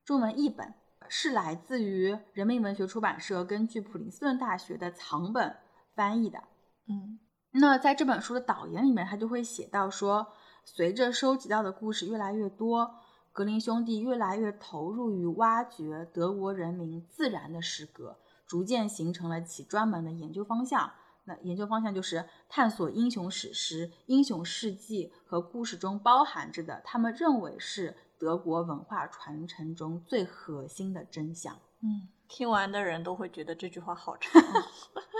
[0.04, 0.74] 中文译本，
[1.08, 5.56] 是来自于人民文学出版社根据普林斯顿大学的藏本
[5.94, 6.44] 翻译的。
[6.88, 7.18] 嗯
[7.50, 10.28] 那在这本书的导言里面，他就会写到说，
[10.64, 12.94] 随着收集到的故事越来越多，
[13.32, 20.92] 格林兄弟越来越投入于挖掘德国人民自然的诗歌，逐渐形成了其专门的研究方向。
[21.28, 31.60] 那研究方向就是探索英雄史诗、英雄事迹和故事中包含着的他们认为是德国文化传承中最核心的真相。
[31.82, 34.42] 嗯，听完的人都会觉得这句话好长。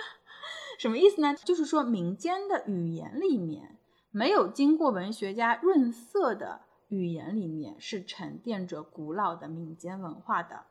[0.81, 1.35] 什么意思呢？
[1.35, 3.79] 就是说民间的语言里面
[4.11, 10.65] 没有经过文学家润色的语言里面是沉淀着古老的民间文化的，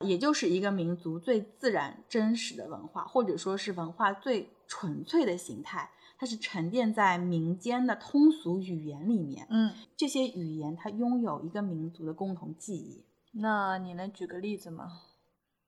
[0.00, 9.46] 也就是一个民族最自然真实的文化，或者说是文化最纯粹的形态，它是沉淀在民间的通俗语言里面。
[9.50, 13.04] 嗯，这些语言它拥有一个民族的共同记忆。
[13.32, 15.02] 那你能举个例子吗？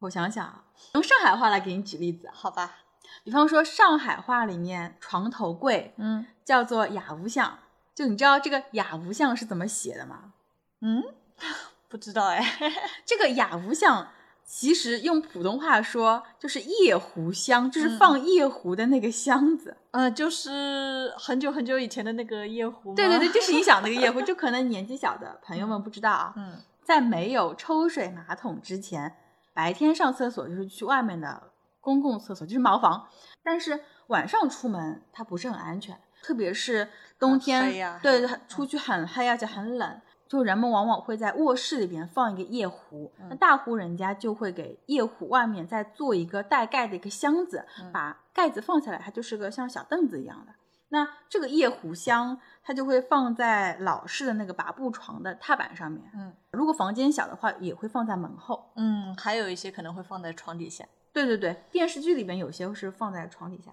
[0.01, 0.65] 我想想啊，
[0.95, 2.79] 用上海话来给你举例子啊，好吧。
[3.25, 7.59] 比方说上海话里面床头柜，嗯叫做雅无相。
[7.95, 10.33] 就你知道这个雅无相是怎么写的吗？
[10.81, 11.05] 嗯，
[11.89, 12.43] 不知道哎。
[13.05, 14.09] 这个雅无相
[14.45, 19.77] 其实用普通话说就是夜壶箱，就是嗯放夜壶的那个箱子。
[19.93, 22.95] 嗯，就是很久很久以前的那个夜壶。
[22.95, 29.15] 对对对，就是你想那个夜壶， 就可能年纪小的朋友们不知道啊，嗯在没有抽水马桶之前，
[29.55, 31.43] 白天上厕所就是去外面的
[31.81, 33.07] 公共厕所，就是茅房。
[33.43, 40.01] 但是晚上出门它不是很安全，特别是冬天，对，出去很黑而且很冷。
[40.33, 50.55] 就人们往往会在卧室里边放一个夜壶，嗯那大户人家就会给夜壶外面再做一个带盖的一个箱子，嗯把盖子放下来，它就是个像小凳子一样的。
[50.89, 56.11] 那这个夜壶箱，它就会放在老式的那个拔步床的踏板上面。
[56.15, 58.73] 嗯如果房间小的话，也会放在门后。
[58.77, 60.83] 嗯，还有一些可能会放在床底下。
[61.13, 63.71] 对对对，电视剧里边有些是放在床底下。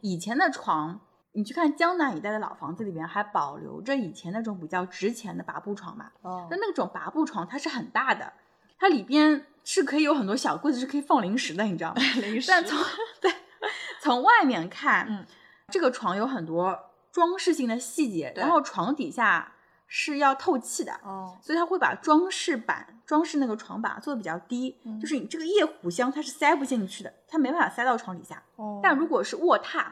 [0.00, 0.98] 以前的床，
[1.32, 6.10] 你去看江南一带的老房子里面，还保留着以前那种比较值钱的拔步床嘛。
[6.22, 8.32] 哦那那种拔步床它是很大的，
[8.78, 12.02] 它里边是可以有很多小柜子，是可以放零食的，你知道吗？
[12.20, 12.78] 零食但从
[13.20, 13.32] 对
[14.00, 15.26] 从外面看，嗯
[15.68, 16.76] 这个床有很多
[17.12, 19.52] 装饰性的细节，然后床底下
[19.86, 28.42] 是要透气的，哦，所以它会把装饰板、装饰那个床板做的比较低，嗯就是你这个夜壶箱它是塞不进去的，它没办法塞到床底下。
[28.56, 29.84] 哦但如果是卧榻，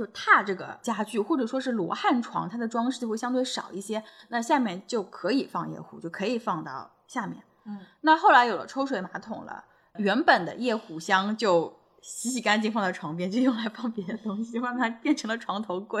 [0.00, 7.42] 就榻这个家具，或者说是罗汉床，它的装饰就会相对少一些，那下面就可以放夜壶，就可以放到下面。
[7.66, 9.62] 嗯，那后来有了抽水马桶了，
[9.98, 16.00] 原本的夜壶箱就洗洗干净放在床边，就用来放别的东西，就慢慢变成了床头柜。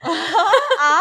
[0.04, 1.00] 啊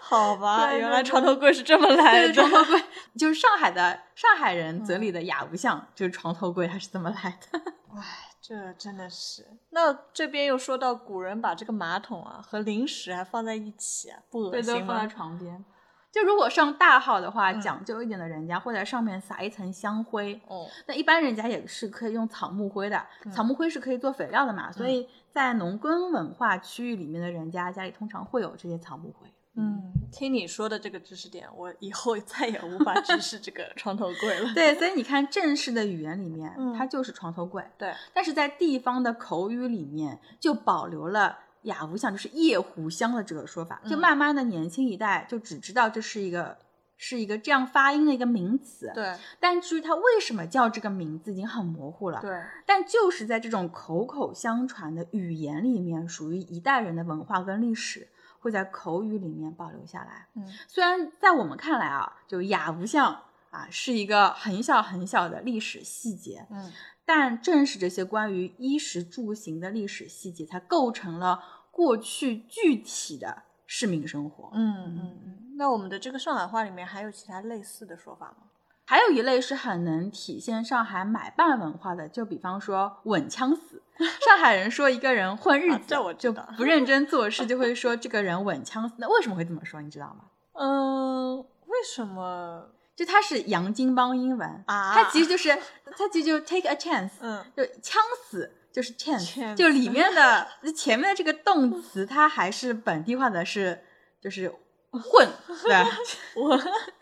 [0.00, 2.48] 好吧，原来床头柜是这么来的，床。
[2.48, 2.80] 头柜
[3.18, 7.60] 就是上海的上海人嘴里嗯的雅无相，就是床头柜，它是这么来的。
[7.96, 9.46] 唉，这真的是。
[9.70, 15.06] 那这边又说到古人把这个马桶啊和零食还放在一起啊，不恶对，都心放在？
[15.06, 15.64] 床边。
[16.12, 20.38] 就如果上大号的话，嗯讲究一点的人家会在上面撒一层香灰。
[20.46, 29.26] 哦，那一般人家也是可以用草木灰的，嗯草木灰是可以做肥料的嘛，所以在农耕文化区域里面的人家家里通常会有这些草木灰。
[29.56, 34.52] 嗯，听你说的这个知识点，我以后再也无法直视这个床头柜了。
[34.54, 46.58] 对，所以你看正式的语言里面，嗯它就是床头柜，对，但是在地方的口语里面就保留了雅无相，就是夜壶香的这个说法，就嗯慢慢的年轻一代就只知道这是一个
[46.96, 52.20] 是一个这样发音的一个名词，对，但至于它为什么叫这个名字已经很模糊了。
[52.20, 52.30] 对，
[52.66, 58.08] 但就是在这种口口相传的语言里面，属于一代人的文化跟历史，
[58.44, 60.28] 会在口语里面保留下来。
[60.34, 66.70] 嗯，虽然在我们看来啊，就雅无相啊是一个很小很小的历史细节，嗯，
[67.06, 74.50] 但正是这些关于衣食住行的历史细节，才构成了过去具体的市民生活。
[74.52, 75.56] 嗯嗯嗯。
[75.56, 78.48] 那我们的这个上海话里面还有其他类似的说法吗？
[78.86, 83.82] 还有一类是很能体现上海买办文化的，就比方说稳枪死。
[84.26, 88.94] 上海人说一个人混日子，啊这我就不认真做事，就会说这个人稳枪死。
[88.98, 89.80] 那为什么会这么说？
[89.80, 90.24] 你知道吗？
[90.54, 92.70] 嗯， 为什么？
[92.96, 95.48] 就它是洋泾浜英文啊它其实就是
[95.96, 103.80] 它其实就 take a chance，嗯，就枪死就是 chance，Chance 就里面的前面的这个动词，它还是本地化的是
[104.20, 104.52] 就是
[105.00, 105.28] 混，
[105.64, 106.56] 对我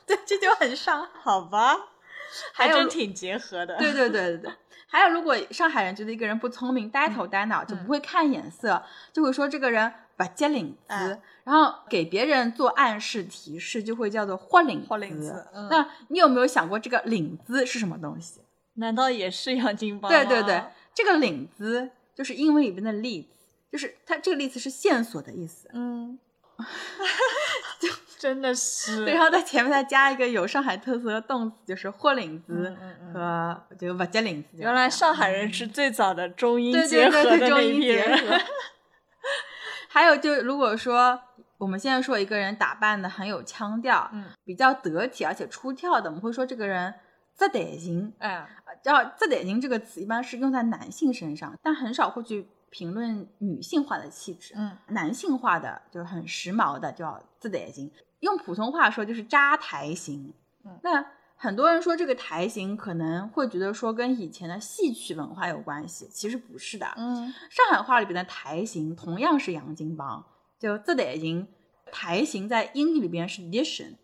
[0.06, 1.06] 对，这就很上。
[1.12, 1.76] 好吧，
[2.52, 3.76] 还有真挺结合的。
[3.78, 4.52] 对对对对对。
[4.88, 18.42] 还有，如果上海人觉得一个人不聪明、呆头呆脑，就不会看眼色，就会说这个人不接领子，哎然后给别人做暗示提示，就会叫做豁领豁领子嗯那你有没有想过这个领子是什么东西？
[18.74, 20.08] 难道也是洋泾浜？
[20.08, 20.62] 对对对，，
[20.94, 23.26] 这个领子就是英文里边的 leads，
[23.70, 25.70] 就是它这个 leads 是线索的意思。
[25.72, 26.18] 嗯，
[28.18, 29.04] 真的是。
[29.04, 32.76] 对，然后在前面再加一个有上海特色的动词，就是豁领子
[33.12, 34.48] 和这个不接领子。
[34.54, 38.40] 原来上海人是最早的中英对结合的那一批英结合人。
[39.90, 41.20] 还有就如果说
[41.58, 46.94] 我们现在说一个人打扮的很有腔调，嗯，比较得体而且出挑的，我们会说这个人
[47.36, 48.12] 这得型。
[48.18, 48.46] 哎，
[48.82, 54.54] 叫“这得型”这个词一般是用在男性身上，但很少会去评论女性化的气质。
[54.56, 60.34] 嗯，男性化的就是很时髦的叫“这得型”，用普通话说就是扎台型。
[60.64, 61.06] 嗯那
[61.36, 66.86] 很多人说这个台型可能会觉得说跟以前的戏曲文化有关系，其实不是的。
[66.96, 70.22] 嗯，上海话里边的台型同样是洋泾浜，
[70.60, 71.48] 就这得型，
[71.90, 73.96] 台型在英语里边是 edition。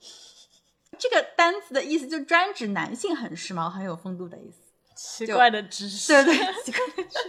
[0.99, 4.59] 这个单词的意思就专指男性很时髦、很有风度的意思。
[4.97, 6.13] 奇怪的知识。
[6.13, 7.29] 对对，奇怪的知识。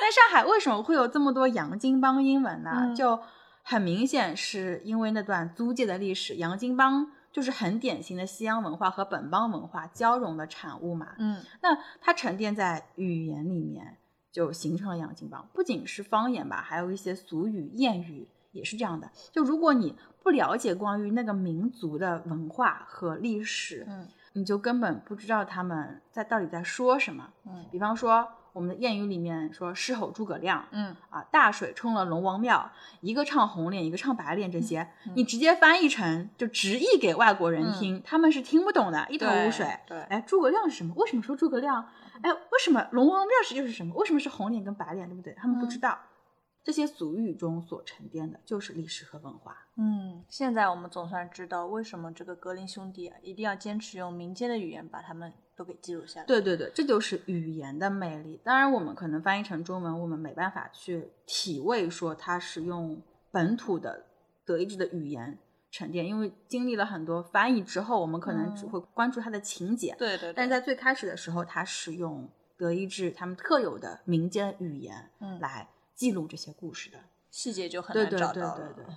[0.00, 2.70] 但上海为什么会有这么多洋泾浜英文呢？
[2.74, 3.20] 嗯就
[3.62, 11.14] 很明显是因为那段租界的历史，洋泾浜就是很典型的西洋文化和本邦文化交融的产物嘛。
[11.18, 13.96] 嗯那它沉淀在语言里面，
[14.30, 15.48] 就形成了洋泾浜。
[15.54, 19.10] 不仅是方言吧，还有一些俗语、谚语也是这样的。
[19.32, 27.30] 就如果你不了解关于那个民族的文化和历史，嗯你就根本不知道他们在到底在说什么。
[27.46, 39.66] 嗯比方说，我们的谚语里面说“狮吼诸葛亮”，嗯啊，大水冲了龙王庙，一个唱红脸，一个唱白脸，这些、嗯你直接翻译成就直译给外国人听，他们是听不懂的，一头雾水。
[39.88, 40.94] 对对哎，诸葛亮是什么？
[40.94, 41.84] 为什么说诸葛亮？
[42.22, 43.92] 哎，为什么龙王庙是又是什么？
[43.96, 45.34] 为什么是红脸跟白脸，对不对？
[45.34, 45.98] 他们不知道。
[46.62, 49.66] 这些俗语中所沉淀的就是历史和文化。
[49.76, 56.26] 嗯，现在我们总算知道为什么这个格林兄弟啊，一定要坚持用民间的语言把他们都给记录下来。
[56.26, 58.40] 对对对，这就是语言的魅力。
[58.42, 63.00] 当然，我们可能翻译成中文，我们没办法去体味说它是用
[63.30, 64.04] 本土的
[64.44, 65.38] 德意志的语言
[65.70, 69.94] 沉淀，因为经历了很多翻译之后，我们可能只嗯会关注它的情节。
[69.98, 76.98] 对对对，但是在最开始的时候，它是用德意志他们特有的民间语言嗯来记录这些故事的。
[77.30, 78.72] 细节就很对对难找到了。
[78.72, 78.94] 对对对，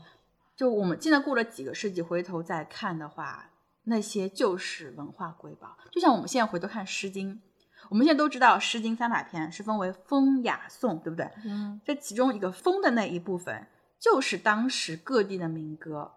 [0.55, 3.49] 就我们现在过了几个世纪，回头再看的话，
[3.87, 5.77] 那些就是文化瑰宝。
[5.91, 7.35] 就像我们现在回头看《诗经》，
[7.89, 11.29] 我们现在都知道《诗经》三百篇是分为风、雅、颂，对不对？
[11.45, 13.67] 嗯，这其中一个风的那一部分，
[13.99, 16.11] 就是当时各地的民歌，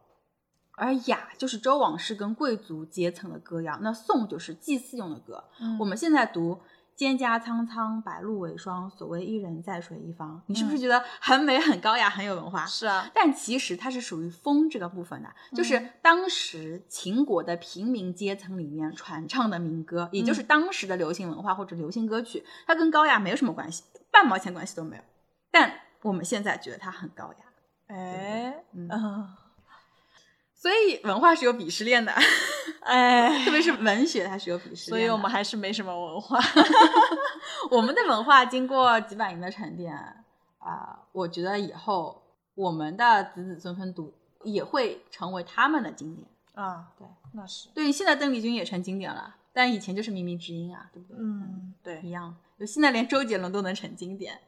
[0.72, 5.44] 而雅就是周王室跟贵族阶层的歌谣，那颂就是祭祀用的歌。
[5.60, 6.60] 嗯我们现在读
[7.00, 12.66] “蒹葭苍苍，白露为霜，所谓伊人，在水一方”，你是不是觉得很美、很高雅、很有文化？
[12.66, 23.82] 是啊，但其实它是属于风这个部分的，就是当时秦国的平民阶层里面传唱的民歌，也就是当时的流行文化或者流行歌曲，它跟高雅没有什么关系，
[24.12, 25.02] 半毛钱关系都没有。
[25.50, 25.72] 但
[26.02, 29.28] 我们现在觉得它很高雅，哎，嗯嗯，
[30.60, 32.12] 所以文化是有鄙视链的，
[32.84, 34.76] 哎，特别是文学，它是有鄙视链的。
[34.90, 36.38] 所以我们还是没什么文化。
[37.70, 39.96] 我们的文化经过几百年的沉淀
[40.58, 42.22] 啊、我觉得以后
[42.54, 44.12] 我们的子子孙孙读
[44.44, 46.28] 也会成为他们的经典。
[46.52, 51.16] 啊，对，那是，对，现在邓丽君也成经典了，但以前就是靡靡之音啊，对不对？
[51.18, 52.36] 嗯，对一，样。
[52.58, 54.38] 就现在连周杰伦都能成经典，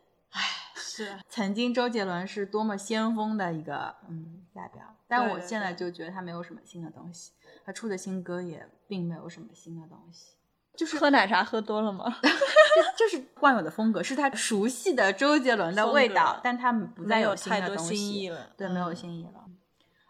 [0.83, 7.33] 是， 曾经周杰伦是多么先锋的一个嗯代表，但我现在就觉得他没有什么新的东西，
[7.65, 10.33] 他出的新歌也并没有什么新的东西，
[10.77, 12.05] 就是喝奶茶喝多了吗？
[12.97, 19.45] 就是惯有的风格，是他熟悉的周杰伦的味，道但他不再没有新太多的东西，新意了，对，没有嗯新意了。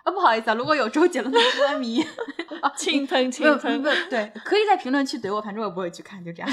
[0.04, 2.04] 啊，不好意思啊，如果有周杰伦的歌迷，
[2.76, 6.50] 轻喷不不轻喷，对，可以在评论区怼我，反正我也不会去看，就这样。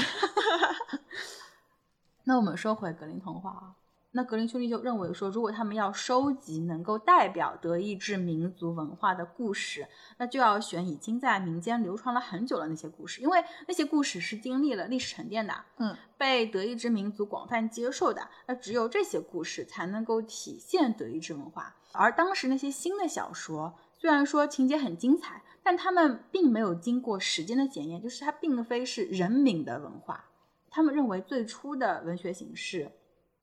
[2.24, 3.74] 那我们说回格林童话啊，
[4.12, 9.86] 那格林兄弟就认为说，如果他们要收集能够代表德意志民族文化的故事，
[10.18, 18.28] 那就要选已经在民间流传了很久的那些故事，因为那些故事是经历了历史沉淀的，嗯，被德意志民族广泛接受的。
[18.46, 21.76] 那只有这些故事才能够体现德意志文化。
[21.92, 30.24] 而当时那些新的小说，虽然说情节很精彩，但他们并没有经过时间的检验，就是它并非是人民的文化。
[30.68, 32.90] 他们认为最初的文学形式，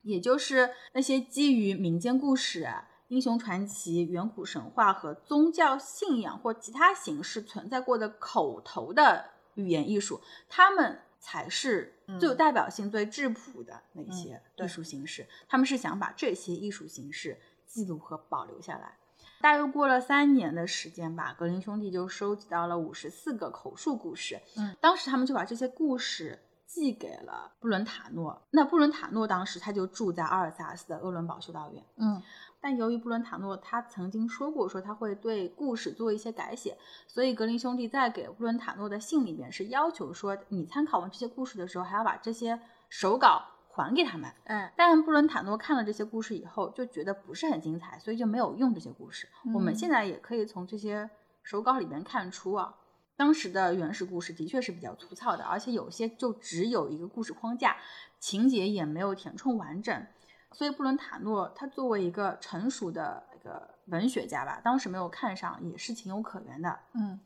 [0.07, 2.67] 也就是那些基于民间故事、
[3.09, 15.27] 英雄传奇、远古神话和宗教信仰或其他形式存在过的口头的语言艺术，他们才是最有代表性、最质朴的那些艺术形式。
[15.47, 18.97] 他们是想把这些艺术形式记录和保留下来。
[19.39, 24.39] 大约过了三年的时间吧，格林兄弟就收集到了五十四个口述故事。
[24.55, 28.39] 嗯，当时他们就把这些故事寄给了布伦塔诺。
[28.51, 31.83] 那布伦塔诺当时他就住在阿尔萨斯的鄂伦堡修道院。
[31.95, 32.21] 嗯
[32.59, 42.59] 但由于布伦塔诺他曾经说过说他会对故事做一些改写，所以格林兄弟在给布伦塔诺的信里面是要求说，你参考完这些故事的时候，还要把这些
[42.89, 44.29] 手稿还给他们。
[44.45, 49.29] 嗯，但布伦塔诺看了这些故事以后，就觉得不是很精彩，所以就没有用这些故事。
[49.53, 51.07] 我们嗯现在也可以从这些
[51.43, 52.75] 手稿里面看出啊，
[53.17, 57.75] 当时的原始故事的确是比较粗糙的，而且有些就只有一个故事框架，
[58.19, 60.07] 情节也没有填充完整。
[60.53, 66.79] 所以布伦塔诺他作为一个成熟的一个文学家吧，当时没有看上也是情有可原的。
[66.93, 67.19] 嗯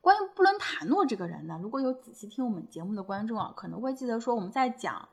[0.00, 4.94] 关于布伦塔诺这个人呢，如果有仔细听我们节目的观众啊，可能会记得说我们在讲《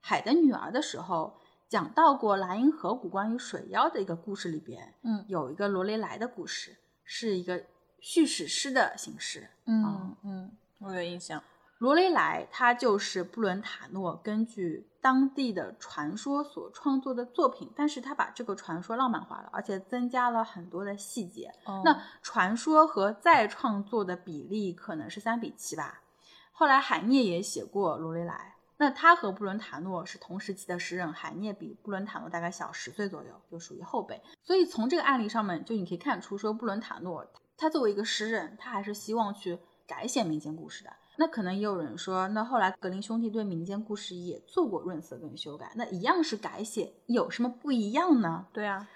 [0.00, 7.64] 海的女儿》的时候，讲到过莱茵河谷关于水妖的一个故事里边，嗯有一个罗雷莱的故事，是一个
[8.00, 9.50] 叙事诗的形式。
[9.66, 11.42] 嗯嗯，我有印象。
[11.78, 21.52] 罗雷莱他就是布伦塔诺根据当地的传说所创作的作品，但是他把这个传说浪漫化了，而且增加了很多的细节。
[21.66, 26.00] 哦那传说和再创作的比例可能是三比七吧。
[26.50, 34.22] 后来海涅也写过罗雷莱，那他和布伦塔诺是同时期的诗人，海涅比布伦塔诺大概小十岁左右，就属于后辈。
[34.42, 37.26] 所以从这个案例上面，就你可以看出，说布伦塔诺
[37.56, 40.90] 他作为一个诗人，他还是希望去改写民间故事的。
[41.18, 48.46] 那可能也有人说，那后来格林兄弟对民间故事也做过润色跟修改，那一样是改写，有什么不一样呢？
[48.52, 48.86] 对啊，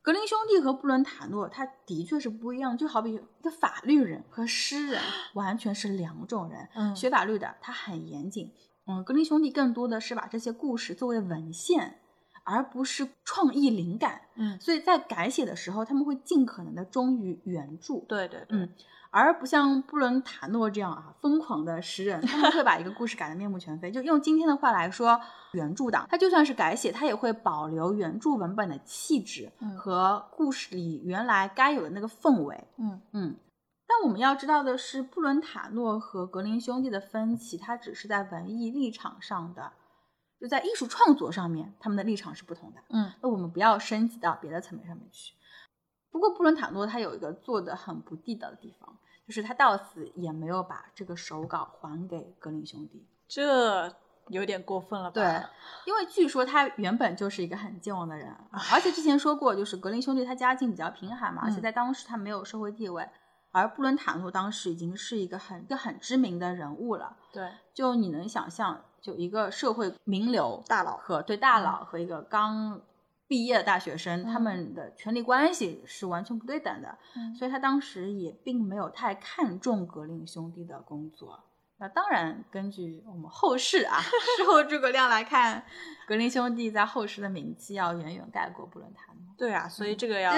[0.00, 5.02] 格林兄弟和布伦塔诺，他的确是不一样，就好比一个法律人和诗人
[5.34, 6.66] 完全是两种人。
[6.74, 8.50] 嗯学法律的他很严谨，
[8.86, 12.00] 嗯，格林兄弟更多的是把这些故事作为文献，
[12.44, 18.00] 而不是创意灵感，嗯，所以在改写的时候，他们会尽可能的忠于原著。
[18.06, 18.68] 对对对，嗯
[19.16, 23.88] 而不像布伦塔诺这样啊疯狂的诗人，他们会把一个故事改得面目全非。
[23.90, 25.20] 就用今天的话来说，
[25.52, 32.66] 原著党他就算是改写，他也会保留原著文本的气质嗯和故事里原来该有的那个氛围。
[32.76, 33.36] 嗯嗯，
[33.86, 39.70] 但我们要知道的是，布伦塔诺和格林兄弟的分歧，它只是在文艺立场上的。
[40.40, 42.80] 就在艺术创作上面，他们的立场是不同的。
[42.90, 45.34] 嗯，那我们不要升级到别的层面上面去。
[46.10, 53.06] 不过布伦塔诺他有一个做的很不地道的地方，就是他到死也没有把这个手稿还给格林兄弟。
[53.26, 53.92] 这
[54.28, 55.14] 有点过分了吧？
[55.14, 55.24] 对，
[55.86, 58.32] 因为据说他原本就是一个很健忘的人，
[58.72, 63.08] 而且之前说过，就是格林兄弟他家境比较贫寒嘛，而且在当时他没有社会地位，
[63.50, 67.16] 而布伦塔诺当时已经是一个很一个很知名的人物了。
[67.32, 72.80] 对，就你能想象，就一个社会名流大佬和对大佬和一个刚
[73.28, 81.44] 毕业的大学生，他们的权力关系是完全不对等的，嗯所以他当时也并没有太看重格林兄弟的工作。
[81.76, 85.62] 那当然，根据我们后世啊事后诸葛亮来看，
[86.08, 89.34] 格林兄弟在后世的名气要远远盖过布伦塔诺。
[89.36, 90.32] 对啊，所以这个要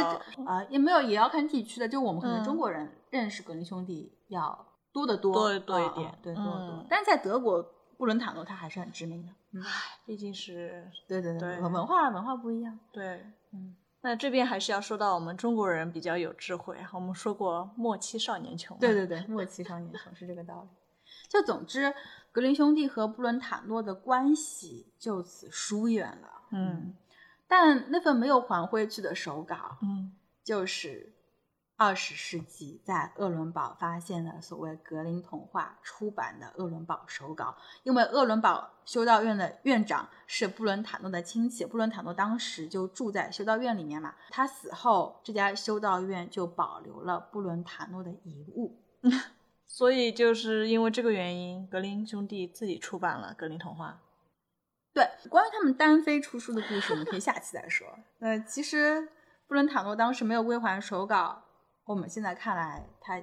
[0.45, 6.87] 啊、也没有也要看地区的，就我们可能嗯中国人认识格林兄弟要多得多，多多一点对，多得多嗯。
[6.89, 7.63] 但是在德国，
[7.97, 9.33] 布伦塔诺他还是很知名的。
[9.53, 9.63] 嗯，
[10.05, 12.79] 毕竟是对对对文文化文化不一样。
[12.93, 13.25] 对。
[13.53, 18.79] 嗯，那这边还是要说到我们中国人比较有智慧，我们说过莫欺少年穷。
[18.79, 20.69] 对对对，莫欺少年穷是这个道理。
[21.29, 21.95] 就总之，
[22.31, 26.43] 格林兄弟和布伦塔诺的关系就此疏远了。
[26.53, 26.95] 嗯
[27.49, 31.13] 但那份没有还回去的手稿，嗯就是
[31.77, 37.55] 二十世纪在鄂伦堡发现的所谓格林童话出版的鄂伦堡手稿。
[37.83, 44.15] 因为鄂伦堡修道院的院长是布伦塔诺的亲戚，布伦塔诺当时就住在修道院里面嘛。
[44.31, 48.83] 他死后，这家修道院就保留了布伦塔诺的遗物。
[49.69, 54.01] 所以就是因为这个原因，格林兄弟自己出版了《格林童话
[54.95, 57.87] 对，关于他们单飞出书的故事，我们可以下期再说。
[58.19, 59.07] 那 其实
[59.47, 61.43] 布伦塔诺当时没有归还手稿，
[61.87, 63.23] 我们现在看来，他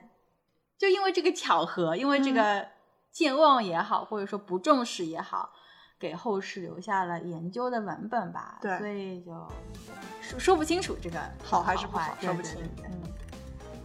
[0.78, 2.66] 就因为这个巧合，因为这个
[3.12, 5.52] 健忘也好，或者说不重视也好，
[6.00, 8.58] 给后世留下了研究的文本吧。
[8.62, 9.32] 对所以就
[10.22, 13.04] 说说不清楚这个》，好还是不好坏说不清嗯，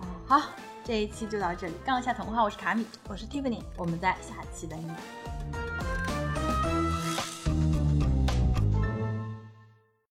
[0.00, 0.50] 啊好，
[0.84, 1.74] 这一期就到这里。
[1.84, 3.62] 杠一下童话，我是卡米，我是 Tiffany。
[3.76, 4.92] 我们在下期等你。